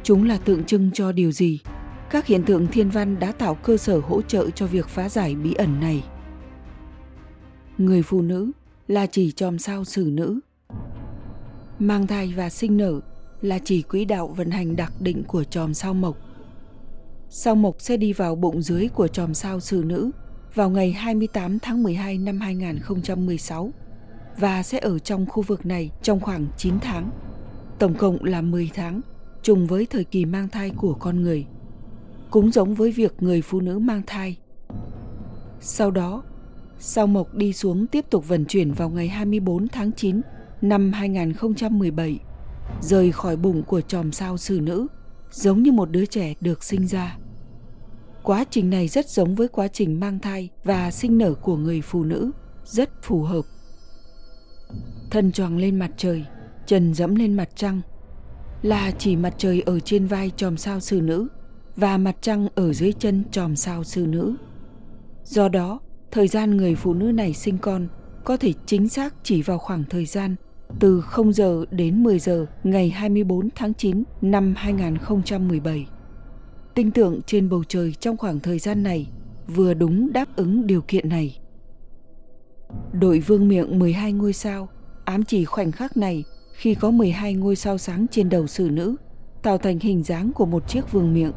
Chúng 0.04 0.28
là 0.28 0.38
tượng 0.38 0.64
trưng 0.64 0.92
cho 0.92 1.12
điều 1.12 1.32
gì? 1.32 1.60
Các 2.10 2.26
hiện 2.26 2.44
tượng 2.44 2.68
thiên 2.68 2.90
văn 2.90 3.20
đã 3.20 3.32
tạo 3.32 3.56
cơ 3.56 3.78
sở 3.78 4.00
hỗ 4.00 4.22
trợ 4.22 4.50
cho 4.50 4.68
việc 4.68 4.88
phá 4.88 5.10
giải 5.10 5.36
bí 5.36 5.54
ẩn 5.54 5.80
này. 5.80 6.04
Người 7.78 8.02
phụ 8.02 8.22
nữ 8.22 8.52
là 8.88 9.06
chỉ 9.06 9.32
chòm 9.32 9.60
sao 9.60 9.84
xử 9.84 10.10
nữ. 10.14 10.40
Mang 11.80 12.08
thai 12.08 12.34
và 12.38 12.50
sinh 12.50 12.78
nở 12.78 13.00
là 13.42 13.60
chỉ 13.60 13.82
quỹ 13.82 14.06
đạo 14.06 14.28
vận 14.28 14.52
hành 14.52 14.76
đặc 14.76 14.94
định 15.00 15.24
của 15.24 15.44
chòm 15.44 15.74
sao 15.74 15.94
mộc. 15.94 16.18
Sao 17.30 17.56
mộc 17.56 17.82
sẽ 17.82 17.98
đi 17.98 18.14
vào 18.14 18.36
bụng 18.36 18.62
dưới 18.62 18.88
của 18.88 19.08
chòm 19.08 19.34
sao 19.34 19.60
xử 19.60 19.84
nữ 19.86 20.12
vào 20.54 20.70
ngày 20.70 20.92
28 20.92 21.60
tháng 21.60 21.84
12 21.84 22.18
năm 22.18 22.40
2016 22.40 23.72
và 24.38 24.64
sẽ 24.64 24.80
ở 24.80 25.00
trong 25.00 25.26
khu 25.26 25.44
vực 25.44 25.66
này 25.66 25.92
trong 26.02 26.20
khoảng 26.20 26.48
9 26.58 26.80
tháng. 26.80 27.10
Tổng 27.84 27.96
cộng 27.96 28.24
là 28.24 28.42
10 28.42 28.70
tháng, 28.74 29.02
trùng 29.42 29.68
với 29.68 29.88
thời 29.90 30.04
kỳ 30.04 30.25
mang 30.25 30.50
thai 30.50 30.70
của 30.70 30.94
con 30.94 31.22
người. 31.22 31.46
Cũng 32.30 32.52
giống 32.52 32.74
với 32.74 32.92
việc 32.92 33.13
người 33.20 33.42
phụ 33.42 33.60
nữ 33.60 33.80
mang 33.80 34.02
thai. 34.08 34.38
Sau 35.60 35.92
đó, 35.92 36.24
sao 36.80 37.08
mộc 37.08 37.34
đi 37.36 37.54
xuống 37.54 37.88
tiếp 37.88 38.06
tục 38.10 38.28
vận 38.28 38.46
chuyển 38.46 38.72
vào 38.72 38.90
ngày 38.90 39.08
24 39.08 39.68
tháng 39.68 39.92
9 39.92 40.22
năm 40.62 40.94
2017 40.94 42.20
rời 42.82 43.12
khỏi 43.12 43.36
bụng 43.36 43.63
của 43.63 43.82
chòm 43.82 44.12
sao 44.12 44.38
xử 44.38 44.60
nữ, 44.60 44.88
giống 45.32 45.63
như 45.63 45.72
một 45.72 45.92
đứa 45.92 46.06
trẻ 46.06 46.34
được 46.42 46.63
sinh 46.63 46.88
ra. 46.88 47.18
Quá 48.24 48.46
trình 48.50 48.70
này 48.70 48.88
rất 48.88 49.10
giống 49.10 49.36
với 49.36 49.48
quá 49.48 49.68
trình 49.68 50.00
mang 50.00 50.20
thai 50.20 50.50
và 50.63 50.92
sinh 50.92 51.18
nở 51.18 51.34
của 51.34 51.58
người 51.58 51.82
phụ 51.82 52.04
nữ, 52.04 52.32
rất 52.66 53.04
phù 53.04 53.24
hợp. 53.24 53.46
Thân 55.12 55.32
choàng 55.32 55.58
lên 55.58 55.80
mặt 55.80 55.92
trời, 55.98 56.25
chân 56.65 56.93
dẫm 56.93 57.15
lên 57.15 57.34
mặt 57.34 57.50
trăng. 57.55 57.82
là 58.62 58.91
chỉ 58.91 59.15
mặt 59.15 59.34
trời 59.38 59.62
ở 59.62 59.79
trên 59.79 60.08
vai 60.08 60.32
chòm 60.38 60.58
sao 60.58 60.79
sư 60.79 61.01
nữ 61.01 61.27
và 61.75 61.98
mặt 61.98 62.15
trăng 62.22 62.48
ở 62.55 62.74
dưới 62.74 62.93
chân 62.93 63.24
chòm 63.32 63.55
sao 63.55 63.84
sư 63.84 64.05
nữ. 64.08 64.36
Do 65.24 65.50
đó, 65.50 65.79
thời 66.12 66.27
gian 66.27 66.58
người 66.58 66.75
phụ 66.75 66.93
nữ 66.93 67.12
này 67.12 67.34
sinh 67.34 67.58
con 67.58 67.88
có 68.24 68.38
thể 68.38 68.53
chính 68.65 68.89
xác 68.89 69.13
chỉ 69.24 69.41
vào 69.41 69.58
khoảng 69.58 69.84
thời 69.89 70.05
gian 70.05 70.36
từ 70.79 71.01
0 71.01 71.34
giờ 71.34 71.65
đến 71.72 72.03
10 72.03 72.20
giờ 72.20 72.46
ngày 72.63 72.89
24 72.89 73.50
tháng 73.55 73.74
9 73.74 74.03
năm 74.22 74.53
2017. 74.58 75.88
Tinh 76.75 76.91
tượng 76.91 77.22
trên 77.25 77.50
bầu 77.50 77.63
trời 77.67 77.93
trong 78.00 78.17
khoảng 78.17 78.39
thời 78.39 78.60
gian 78.60 78.84
này 78.84 79.08
vừa 79.48 79.74
đúng 79.74 80.13
đáp 80.13 80.36
ứng 80.36 80.67
điều 80.67 80.82
kiện 80.82 81.10
này. 81.10 81.39
Đội 82.93 83.20
vương 83.20 83.48
miệng 83.48 83.79
12 83.79 84.13
ngôi 84.13 84.34
sao 84.34 84.70
ám 85.05 85.24
chỉ 85.24 85.46
khoảnh 85.46 85.72
khắc 85.72 85.98
này 85.98 86.24
khi 86.54 86.76
có 86.76 86.92
12 86.92 87.34
ngôi 87.34 87.56
sao 87.56 87.78
sáng 87.78 88.06
trên 88.12 88.30
đầu 88.30 88.48
xử 88.48 88.70
nữ 88.70 88.96
tạo 89.44 89.58
thành 89.58 89.80
hình 89.80 90.04
dáng 90.04 90.32
của 90.34 90.46
một 90.46 90.68
chiếc 90.68 90.92
vương 90.92 91.14
miệng. 91.14 91.32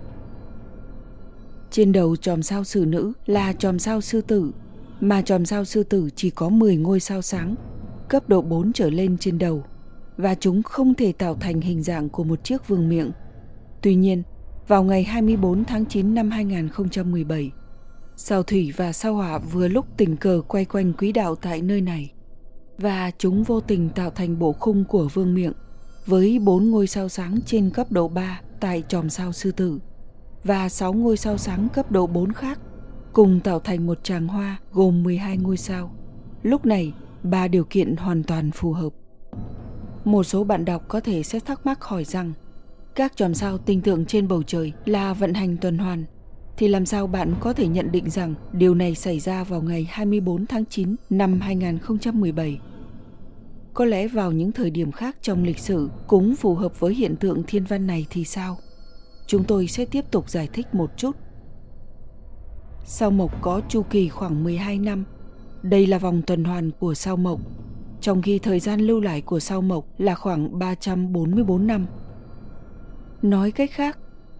Trên 1.71 1.93
đầu 1.93 2.17
chòm 2.17 2.43
sao 2.43 2.65
xử 2.65 2.85
nữ 2.85 3.13
là 3.27 3.53
chòm 3.53 3.79
sao 3.79 4.01
sư 4.01 4.21
tử, 4.21 4.53
mà 5.01 5.23
chòm 5.23 5.47
sao 5.47 5.65
sư 5.65 5.83
tử 5.83 6.09
chỉ 6.17 6.31
có 6.31 6.49
10 6.49 6.77
ngôi 6.77 7.01
sao 7.01 7.23
sáng, 7.23 7.55
cấp 8.09 8.29
độ 8.29 8.43
4 8.43 8.73
trở 8.73 8.91
lên 8.91 9.19
trên 9.19 9.39
đầu, 9.39 9.65
và 10.17 10.35
chúng 10.35 10.63
không 10.63 10.95
thể 10.95 11.13
tạo 11.13 11.35
thành 11.35 11.61
hình 11.61 11.83
dạng 11.83 12.09
của 12.09 12.25
một 12.25 12.45
chiếc 12.45 12.69
vương 12.69 12.89
miệng. 12.89 13.11
Tuy 13.83 13.95
nhiên, 13.95 14.23
vào 14.69 14.85
ngày 14.85 15.05
24 15.05 15.65
tháng 15.65 15.87
9 15.87 16.15
năm 16.15 16.31
2017, 16.31 17.51
sao 18.17 18.43
thủy 18.43 18.73
và 18.77 18.93
sao 18.93 19.15
hỏa 19.15 19.39
vừa 19.39 19.69
lúc 19.69 19.87
tình 19.97 20.17
cờ 20.17 20.43
quay 20.49 20.65
quanh 20.65 20.93
quỹ 20.93 21.13
đạo 21.13 21.35
tại 21.35 21.63
nơi 21.63 21.81
này 21.81 22.13
và 22.79 23.11
chúng 23.19 23.43
vô 23.43 23.61
tình 23.61 23.89
tạo 23.89 24.11
thành 24.11 24.39
bộ 24.39 24.53
khung 24.53 24.85
của 24.85 25.09
vương 25.15 25.35
miệng 25.35 25.53
với 26.07 26.39
bốn 26.39 26.71
ngôi 26.71 26.87
sao 26.87 27.09
sáng 27.09 27.39
trên 27.47 27.71
cấp 27.71 27.93
độ 27.93 28.09
3 28.09 28.41
tại 28.61 28.83
chòm 28.89 29.11
sao 29.11 29.33
sư 29.33 29.53
tử 29.53 29.79
và 30.45 30.69
6 30.69 30.93
ngôi 30.93 31.17
sao 31.17 31.39
sáng 31.39 31.69
cấp 31.69 31.93
độ 31.93 32.07
4 32.07 32.33
khác 32.33 32.59
cùng 33.17 33.41
tạo 33.41 33.61
thành 33.61 33.87
một 33.87 34.05
tràng 34.05 34.29
hoa 34.29 34.57
gồm 34.73 35.03
12 35.03 35.37
ngôi 35.37 35.57
sao. 35.57 35.91
Lúc 36.43 36.67
này, 36.67 36.93
ba 37.23 37.49
điều 37.49 37.65
kiện 37.65 37.97
hoàn 37.97 38.23
toàn 38.23 38.51
phù 38.51 38.73
hợp. 38.73 38.93
Một 40.05 40.25
số 40.25 40.45
bạn 40.45 40.65
đọc 40.65 40.85
có 40.89 41.01
thể 41.01 41.23
sẽ 41.23 41.41
thắc 41.41 41.67
mắc 41.67 41.85
hỏi 41.85 42.05
rằng 42.05 42.33
các 42.95 43.17
chòm 43.17 43.35
sao 43.35 43.59
tinh 43.59 43.81
tượng 43.81 44.07
trên 44.07 44.29
bầu 44.29 44.43
trời 44.43 44.73
là 44.85 45.13
vận 45.13 45.35
hành 45.35 45.57
tuần 45.57 45.79
hoàn 45.79 46.05
thì 46.57 46.69
làm 46.69 46.87
sao 46.87 47.07
bạn 47.07 47.35
có 47.41 47.53
thể 47.53 47.69
nhận 47.69 47.93
định 47.93 48.11
rằng 48.11 48.35
điều 48.53 48.75
này 48.75 48.95
xảy 48.95 49.21
ra 49.21 49.45
vào 49.45 49.63
ngày 49.63 49.87
24 49.91 50.47
tháng 50.47 50.65
9 50.65 50.97
năm 51.11 51.41
2017? 51.41 52.61
Có 53.75 53.85
lẽ 53.85 54.09
vào 54.09 54.33
những 54.33 54.53
thời 54.53 54.71
điểm 54.71 54.93
khác 54.93 55.17
trong 55.23 55.45
lịch 55.45 55.59
sử 55.59 55.91
cũng 56.07 56.37
phù 56.37 56.55
hợp 56.55 56.81
với 56.81 56.95
hiện 56.95 57.17
tượng 57.17 57.43
thiên 57.47 57.65
văn 57.65 57.87
này 57.87 58.07
thì 58.11 58.25
sao? 58.25 58.57
Chúng 59.27 59.45
tôi 59.45 59.67
sẽ 59.67 59.85
tiếp 59.85 60.05
tục 60.11 60.31
giải 60.31 60.49
thích 60.53 60.75
một 60.75 60.91
chút. 60.97 61.17
Sao 62.85 63.11
mộc 63.11 63.43
có 63.43 63.61
chu 63.69 63.83
kỳ 63.83 64.09
khoảng 64.09 64.45
12 64.45 64.79
năm. 64.79 65.05
Đây 65.63 65.87
là 65.87 65.99
vòng 65.99 66.23
tuần 66.23 66.45
hoàn 66.45 66.71
của 66.71 66.95
sao 66.95 67.17
mộc, 67.17 67.41
trong 68.01 68.23
khi 68.23 68.39
thời 68.39 68.61
gian 68.61 68.81
lưu 68.81 69.01
lại 69.01 69.21
của 69.21 69.41
sao 69.41 69.63
mộc 69.63 69.87
là 69.99 70.15
khoảng 70.15 70.59
344 70.59 71.67
năm. 71.67 71.87
Nói 73.23 73.51
cách 73.51 73.71
khác, 73.73 73.99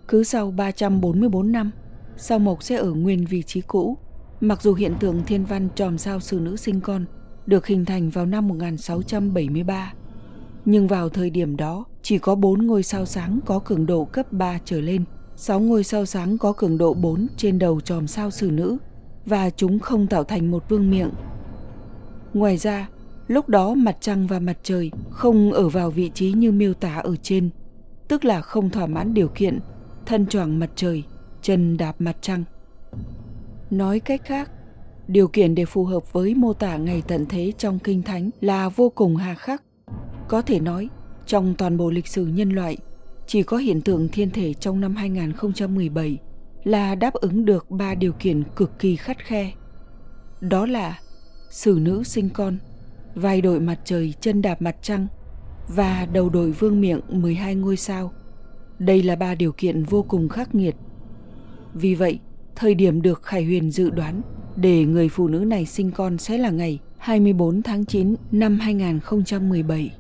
cứ 0.09 0.25
sau 0.25 0.51
344 0.51 1.53
năm, 1.53 1.71
sao 2.17 2.39
mộc 2.39 2.63
sẽ 2.63 2.77
ở 2.77 2.93
nguyên 2.93 3.25
vị 3.25 3.43
trí 3.43 3.61
cũ. 3.61 3.97
Mặc 4.41 4.63
dù 4.63 4.75
hiện 4.75 4.95
tượng 5.01 5.23
thiên 5.27 5.45
văn 5.45 5.69
tròm 5.75 5.99
sao 5.99 6.21
sư 6.21 6.41
nữ 6.41 6.57
sinh 6.57 6.81
con 6.81 7.05
được 7.47 7.67
hình 7.67 7.85
thành 7.85 8.11
vào 8.11 8.27
năm 8.27 8.49
1673, 8.49 9.93
nhưng 10.65 10.89
vào 10.89 11.09
thời 11.09 11.31
điểm 11.31 11.57
đó 11.57 11.85
chỉ 12.03 12.19
có 12.19 12.35
4 12.35 12.67
ngôi 12.67 12.83
sao 12.83 13.07
sáng 13.07 13.39
có 13.47 13.59
cường 13.59 13.87
độ 13.87 14.05
cấp 14.05 14.33
3 14.33 14.59
trở 14.65 14.81
lên, 14.81 15.05
6 15.37 15.61
ngôi 15.61 15.85
sao 15.85 16.07
sáng 16.07 16.39
có 16.39 16.53
cường 16.53 16.79
độ 16.79 16.95
4 16.95 17.27
trên 17.37 17.59
đầu 17.59 17.81
tròm 17.81 18.07
sao 18.07 18.31
sư 18.31 18.51
nữ 18.51 18.77
và 19.27 19.51
chúng 19.51 19.79
không 19.79 20.07
tạo 20.07 20.25
thành 20.25 20.51
một 20.51 20.69
vương 20.69 20.91
miệng. 20.91 21.11
Ngoài 22.35 22.57
ra, 22.57 22.89
lúc 23.29 23.49
đó 23.49 23.75
mặt 23.75 23.97
trăng 24.01 24.27
và 24.27 24.39
mặt 24.39 24.59
trời 24.63 24.91
không 25.11 25.53
ở 25.53 25.69
vào 25.69 25.91
vị 25.91 26.11
trí 26.15 26.33
như 26.33 26.53
miêu 26.53 26.75
tả 26.75 26.95
ở 26.95 27.17
trên, 27.23 27.51
tức 28.09 28.25
là 28.25 28.41
không 28.41 28.71
thỏa 28.71 28.87
mãn 28.87 29.15
điều 29.15 29.29
kiện 29.29 29.59
thân 30.07 30.27
choàng 30.27 30.59
mặt 30.59 30.71
trời 30.77 31.05
chân 31.47 31.77
đạp 31.77 31.97
mặt 31.99 32.17
trăng. 32.21 32.45
Nói 33.71 34.01
cách 34.01 34.21
khác, 34.25 34.51
điều 35.09 35.29
kiện 35.29 35.55
để 35.55 35.65
phù 35.65 35.85
hợp 35.85 36.13
với 36.13 36.35
mô 36.35 36.53
tả 36.53 36.77
ngày 36.77 37.03
tận 37.09 37.27
thế 37.29 37.53
trong 37.59 37.79
kinh 37.79 38.03
thánh 38.03 38.31
là 38.41 38.69
vô 38.69 38.89
cùng 38.95 39.17
hà 39.17 39.35
khắc. 39.35 39.63
Có 40.29 40.43
thể 40.43 40.61
nói, 40.61 40.89
trong 41.27 41.55
toàn 41.59 41.77
bộ 41.77 41.91
lịch 41.91 42.07
sử 42.07 42.27
nhân 42.27 42.51
loại, 42.51 42.77
chỉ 43.27 43.43
có 43.43 43.57
hiện 43.57 43.81
tượng 43.81 44.09
thiên 44.09 44.31
thể 44.31 44.55
trong 44.55 44.81
năm 44.81 44.97
2017 44.97 46.19
là 46.65 46.95
đáp 46.95 47.15
ứng 47.15 47.45
được 47.45 47.71
ba 47.71 47.95
điều 47.95 48.13
kiện 48.13 48.43
cực 48.57 48.79
kỳ 48.79 48.97
khắt 48.97 49.19
khe. 49.19 49.53
Đó 50.41 50.67
là 50.67 50.99
xử 51.51 51.79
nữ 51.83 52.03
sinh 52.03 52.29
con, 52.29 52.59
vai 53.15 53.41
đội 53.41 53.61
mặt 53.61 53.79
trời 53.85 54.15
chân 54.21 54.43
đạp 54.43 54.63
mặt 54.63 54.77
trăng 54.83 55.07
và 55.69 56.07
đầu 56.13 56.29
đội 56.29 56.51
vương 56.51 56.81
miệng 56.81 57.01
12 57.09 57.55
ngôi 57.55 57.77
sao. 57.77 58.13
Đây 58.79 59.03
là 59.03 59.17
ba 59.17 59.35
điều 59.35 59.53
kiện 59.53 59.85
vô 59.85 60.03
cùng 60.03 60.29
khắc 60.29 60.55
nghiệt 60.55 60.77
vì 61.77 61.95
vậy, 61.95 62.19
thời 62.57 62.75
điểm 62.75 63.03
được 63.03 63.23
Khải 63.23 63.45
Huyền 63.45 63.71
dự 63.71 63.91
đoán 63.91 64.23
để 64.57 64.85
người 64.85 65.09
phụ 65.09 65.29
nữ 65.29 65.39
này 65.39 65.67
sinh 65.67 65.91
con 65.91 66.19
sẽ 66.19 66.39
là 66.39 66.51
ngày 66.51 66.79
24 66.99 67.63
tháng 67.63 67.85
9 67.85 68.15
năm 68.33 68.59
2017. 68.59 69.91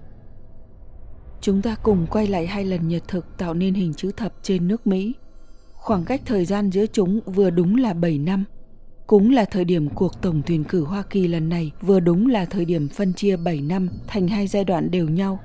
Chúng 1.40 1.62
ta 1.62 1.76
cùng 1.82 2.06
quay 2.10 2.26
lại 2.26 2.46
hai 2.46 2.64
lần 2.64 2.88
nhật 2.88 3.02
thực 3.08 3.38
tạo 3.38 3.54
nên 3.54 3.74
hình 3.74 3.94
chữ 3.94 4.10
thập 4.16 4.32
trên 4.42 4.68
nước 4.68 4.86
Mỹ. 4.86 5.14
Khoảng 5.72 6.04
cách 6.04 6.22
thời 6.24 6.44
gian 6.44 6.70
giữa 6.70 6.86
chúng 6.86 7.20
vừa 7.26 7.50
đúng 7.50 7.76
là 7.76 7.94
7 7.94 8.18
năm. 8.18 8.44
Cũng 9.06 9.30
là 9.30 9.44
thời 9.44 9.64
điểm 9.64 9.88
cuộc 9.88 10.22
tổng 10.22 10.42
tuyển 10.46 10.64
cử 10.64 10.84
Hoa 10.84 11.02
Kỳ 11.02 11.28
lần 11.28 11.48
này 11.48 11.72
vừa 11.80 12.00
đúng 12.00 12.26
là 12.26 12.44
thời 12.44 12.64
điểm 12.64 12.88
phân 12.88 13.12
chia 13.12 13.36
7 13.36 13.60
năm 13.60 13.88
thành 14.06 14.28
hai 14.28 14.46
giai 14.46 14.64
đoạn 14.64 14.90
đều 14.90 15.08
nhau. 15.08 15.38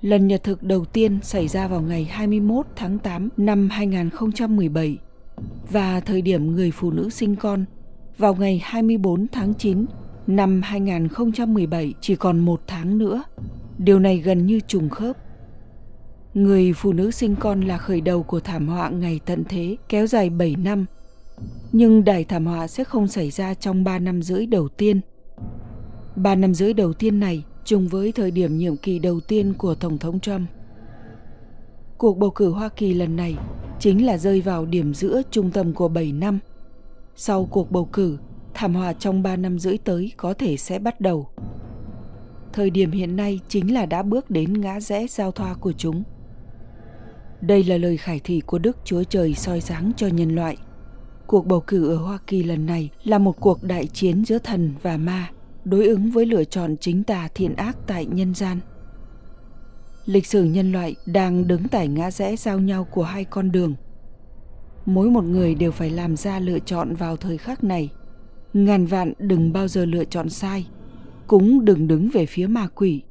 Lần 0.00 0.26
nhật 0.26 0.42
thực 0.44 0.62
đầu 0.62 0.84
tiên 0.84 1.18
xảy 1.22 1.48
ra 1.48 1.68
vào 1.68 1.80
ngày 1.80 2.04
21 2.04 2.66
tháng 2.76 2.98
8 2.98 3.28
năm 3.36 3.68
2017 3.70 4.98
và 5.70 6.00
thời 6.00 6.22
điểm 6.22 6.54
người 6.54 6.70
phụ 6.70 6.90
nữ 6.90 7.10
sinh 7.10 7.36
con, 7.36 7.64
vào 8.18 8.34
ngày 8.34 8.60
24 8.64 9.26
tháng 9.32 9.54
9 9.54 9.86
năm 10.26 10.60
2017 10.64 11.94
chỉ 12.00 12.16
còn 12.16 12.38
một 12.38 12.60
tháng 12.66 12.98
nữa. 12.98 13.22
Điều 13.78 13.98
này 13.98 14.18
gần 14.18 14.46
như 14.46 14.60
trùng 14.60 14.88
khớp. 14.88 15.16
Người 16.34 16.72
phụ 16.72 16.92
nữ 16.92 17.10
sinh 17.10 17.36
con 17.40 17.60
là 17.60 17.78
khởi 17.78 18.00
đầu 18.00 18.22
của 18.22 18.40
thảm 18.40 18.68
họa 18.68 18.90
ngày 18.90 19.20
tận 19.26 19.44
thế, 19.48 19.76
kéo 19.88 20.06
dài 20.06 20.30
7 20.30 20.56
năm. 20.56 20.86
Nhưng 21.72 22.04
đại 22.04 22.24
thảm 22.24 22.46
họa 22.46 22.66
sẽ 22.66 22.84
không 22.84 23.08
xảy 23.08 23.30
ra 23.30 23.54
trong 23.54 23.84
3 23.84 23.98
năm 23.98 24.22
rưỡi 24.22 24.46
đầu 24.46 24.68
tiên. 24.68 25.00
3 26.16 26.34
năm 26.34 26.54
rưỡi 26.54 26.72
đầu 26.72 26.92
tiên 26.92 27.20
này, 27.20 27.44
trùng 27.64 27.88
với 27.88 28.12
thời 28.12 28.30
điểm 28.30 28.58
nhiệm 28.58 28.76
kỳ 28.76 28.98
đầu 28.98 29.20
tiên 29.20 29.54
của 29.58 29.74
Tổng 29.74 29.98
thống 29.98 30.20
Trump. 30.20 30.50
Cuộc 31.98 32.18
bầu 32.18 32.30
cử 32.30 32.50
Hoa 32.50 32.68
Kỳ 32.68 32.94
lần 32.94 33.16
này 33.16 33.36
chính 33.80 34.06
là 34.06 34.18
rơi 34.18 34.40
vào 34.40 34.66
điểm 34.66 34.94
giữa 34.94 35.22
trung 35.30 35.50
tâm 35.50 35.72
của 35.72 35.88
7 35.88 36.12
năm. 36.12 36.38
Sau 37.16 37.44
cuộc 37.44 37.70
bầu 37.70 37.84
cử, 37.84 38.18
thảm 38.54 38.74
họa 38.74 38.92
trong 38.92 39.22
3 39.22 39.36
năm 39.36 39.58
rưỡi 39.58 39.78
tới 39.78 40.12
có 40.16 40.34
thể 40.34 40.56
sẽ 40.56 40.78
bắt 40.78 41.00
đầu. 41.00 41.28
Thời 42.52 42.70
điểm 42.70 42.90
hiện 42.90 43.16
nay 43.16 43.40
chính 43.48 43.74
là 43.74 43.86
đã 43.86 44.02
bước 44.02 44.30
đến 44.30 44.60
ngã 44.60 44.80
rẽ 44.80 45.06
giao 45.06 45.32
thoa 45.32 45.54
của 45.54 45.72
chúng. 45.72 46.02
Đây 47.40 47.64
là 47.64 47.76
lời 47.76 47.96
khải 47.96 48.20
thị 48.24 48.42
của 48.46 48.58
Đức 48.58 48.76
Chúa 48.84 49.04
Trời 49.04 49.34
soi 49.34 49.60
sáng 49.60 49.92
cho 49.96 50.06
nhân 50.06 50.34
loại. 50.34 50.56
Cuộc 51.26 51.46
bầu 51.46 51.60
cử 51.60 51.88
ở 51.88 51.96
Hoa 51.96 52.18
Kỳ 52.26 52.42
lần 52.42 52.66
này 52.66 52.90
là 53.04 53.18
một 53.18 53.40
cuộc 53.40 53.62
đại 53.62 53.86
chiến 53.86 54.24
giữa 54.24 54.38
thần 54.38 54.72
và 54.82 54.96
ma, 54.96 55.30
đối 55.64 55.86
ứng 55.86 56.10
với 56.10 56.26
lựa 56.26 56.44
chọn 56.44 56.76
chính 56.80 57.04
tà 57.04 57.28
thiện 57.34 57.56
ác 57.56 57.76
tại 57.86 58.06
nhân 58.06 58.34
gian 58.34 58.60
lịch 60.06 60.26
sử 60.26 60.44
nhân 60.44 60.72
loại 60.72 60.96
đang 61.06 61.48
đứng 61.48 61.68
tại 61.68 61.88
ngã 61.88 62.10
rẽ 62.10 62.36
giao 62.36 62.58
nhau 62.58 62.84
của 62.84 63.02
hai 63.02 63.24
con 63.24 63.52
đường. 63.52 63.74
Mỗi 64.86 65.10
một 65.10 65.24
người 65.24 65.54
đều 65.54 65.72
phải 65.72 65.90
làm 65.90 66.16
ra 66.16 66.38
lựa 66.38 66.58
chọn 66.58 66.94
vào 66.94 67.16
thời 67.16 67.38
khắc 67.38 67.64
này. 67.64 67.92
Ngàn 68.54 68.86
vạn 68.86 69.12
đừng 69.18 69.52
bao 69.52 69.68
giờ 69.68 69.84
lựa 69.84 70.04
chọn 70.04 70.28
sai, 70.28 70.66
cũng 71.26 71.64
đừng 71.64 71.88
đứng 71.88 72.08
về 72.12 72.26
phía 72.26 72.46
ma 72.46 72.68
quỷ. 72.74 73.02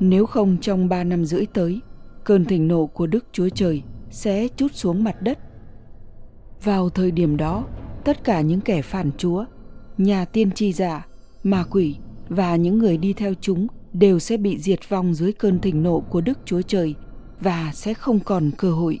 Nếu 0.00 0.26
không 0.26 0.56
trong 0.60 0.88
ba 0.88 1.04
năm 1.04 1.24
rưỡi 1.24 1.46
tới, 1.46 1.80
cơn 2.24 2.44
thịnh 2.44 2.68
nộ 2.68 2.86
của 2.86 3.06
Đức 3.06 3.24
Chúa 3.32 3.48
Trời 3.48 3.82
sẽ 4.10 4.48
chút 4.48 4.74
xuống 4.74 5.04
mặt 5.04 5.22
đất. 5.22 5.38
Vào 6.64 6.90
thời 6.90 7.10
điểm 7.10 7.36
đó, 7.36 7.64
tất 8.04 8.24
cả 8.24 8.40
những 8.40 8.60
kẻ 8.60 8.82
phản 8.82 9.10
Chúa, 9.18 9.44
nhà 9.98 10.24
tiên 10.24 10.50
tri 10.52 10.72
giả, 10.72 11.06
ma 11.42 11.64
quỷ 11.70 11.96
và 12.28 12.56
những 12.56 12.78
người 12.78 12.96
đi 12.96 13.12
theo 13.12 13.34
chúng 13.40 13.66
đều 13.92 14.18
sẽ 14.18 14.36
bị 14.36 14.58
diệt 14.58 14.88
vong 14.88 15.14
dưới 15.14 15.32
cơn 15.32 15.60
thịnh 15.60 15.82
nộ 15.82 16.00
của 16.00 16.20
Đức 16.20 16.38
Chúa 16.44 16.62
Trời 16.62 16.94
và 17.40 17.70
sẽ 17.74 17.94
không 17.94 18.20
còn 18.20 18.50
cơ 18.58 18.72
hội. 18.72 19.00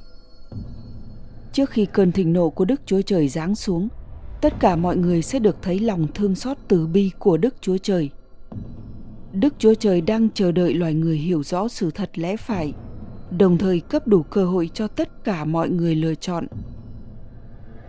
Trước 1.52 1.70
khi 1.70 1.86
cơn 1.86 2.12
thịnh 2.12 2.32
nộ 2.32 2.50
của 2.50 2.64
Đức 2.64 2.80
Chúa 2.86 3.02
Trời 3.02 3.28
giáng 3.28 3.54
xuống, 3.54 3.88
tất 4.40 4.60
cả 4.60 4.76
mọi 4.76 4.96
người 4.96 5.22
sẽ 5.22 5.38
được 5.38 5.56
thấy 5.62 5.78
lòng 5.78 6.06
thương 6.14 6.34
xót 6.34 6.56
từ 6.68 6.86
bi 6.86 7.10
của 7.18 7.36
Đức 7.36 7.54
Chúa 7.60 7.78
Trời. 7.78 8.10
Đức 9.32 9.54
Chúa 9.58 9.74
Trời 9.74 10.00
đang 10.00 10.28
chờ 10.34 10.52
đợi 10.52 10.74
loài 10.74 10.94
người 10.94 11.16
hiểu 11.16 11.42
rõ 11.42 11.68
sự 11.68 11.90
thật 11.90 12.10
lẽ 12.14 12.36
phải 12.36 12.72
đồng 13.38 13.58
thời 13.58 13.80
cấp 13.80 14.08
đủ 14.08 14.22
cơ 14.22 14.44
hội 14.44 14.70
cho 14.74 14.88
tất 14.88 15.24
cả 15.24 15.44
mọi 15.44 15.68
người 15.70 15.94
lựa 15.94 16.14
chọn. 16.14 16.46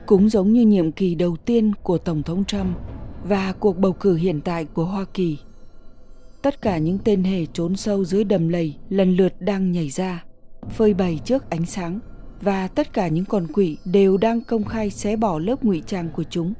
Cũng 0.05 0.29
giống 0.29 0.53
như 0.53 0.65
nhiệm 0.65 0.91
kỳ 0.91 1.15
đầu 1.15 1.35
tiên 1.45 1.71
của 1.83 1.97
Tổng 1.97 2.23
thống 2.23 2.45
Trump 2.45 2.77
và 3.23 3.53
cuộc 3.59 3.77
bầu 3.77 3.93
cử 3.93 4.15
hiện 4.15 4.41
tại 4.41 4.65
của 4.65 4.85
Hoa 4.85 5.05
Kỳ. 5.13 5.37
Tất 6.41 6.61
cả 6.61 6.77
những 6.77 6.97
tên 7.03 7.23
hề 7.23 7.45
trốn 7.45 7.75
sâu 7.75 8.05
dưới 8.05 8.23
đầm 8.23 8.49
lầy 8.49 8.75
lần 8.89 9.15
lượt 9.15 9.41
đang 9.41 9.71
nhảy 9.71 9.89
ra, 9.89 10.23
phơi 10.69 10.93
bày 10.93 11.19
trước 11.25 11.49
ánh 11.49 11.65
sáng 11.65 11.99
và 12.41 12.67
tất 12.67 12.93
cả 12.93 13.07
những 13.07 13.25
con 13.25 13.47
quỷ 13.53 13.77
đều 13.85 14.17
đang 14.17 14.41
công 14.43 14.63
khai 14.63 14.89
xé 14.89 15.15
bỏ 15.15 15.39
lớp 15.39 15.63
ngụy 15.63 15.81
trang 15.87 16.09
của 16.15 16.23
chúng. 16.23 16.53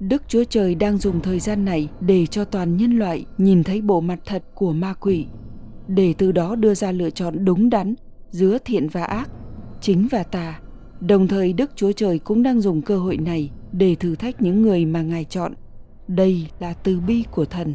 Đức 0.00 0.22
Chúa 0.28 0.44
Trời 0.44 0.74
đang 0.74 0.98
dùng 0.98 1.20
thời 1.20 1.40
gian 1.40 1.64
này 1.64 1.88
để 2.00 2.26
cho 2.26 2.44
toàn 2.44 2.76
nhân 2.76 2.98
loại 2.98 3.24
nhìn 3.38 3.62
thấy 3.62 3.80
bộ 3.80 4.00
mặt 4.00 4.18
thật 4.24 4.42
của 4.54 4.72
ma 4.72 4.94
quỷ, 4.94 5.26
để 5.88 6.14
từ 6.18 6.32
đó 6.32 6.56
đưa 6.56 6.74
ra 6.74 6.92
lựa 6.92 7.10
chọn 7.10 7.44
đúng 7.44 7.70
đắn 7.70 7.94
giữa 8.30 8.58
thiện 8.64 8.88
và 8.88 9.04
ác, 9.04 9.30
chính 9.80 10.08
và 10.10 10.22
tà. 10.22 10.60
Đồng 11.00 11.28
thời 11.28 11.52
Đức 11.52 11.70
Chúa 11.76 11.92
Trời 11.92 12.18
cũng 12.18 12.42
đang 12.42 12.60
dùng 12.60 12.82
cơ 12.82 12.98
hội 12.98 13.16
này 13.16 13.50
để 13.72 13.94
thử 13.94 14.14
thách 14.14 14.42
những 14.42 14.62
người 14.62 14.84
mà 14.84 15.02
Ngài 15.02 15.24
chọn. 15.24 15.54
Đây 16.08 16.46
là 16.60 16.72
từ 16.72 17.00
bi 17.00 17.24
của 17.30 17.44
thần. 17.44 17.74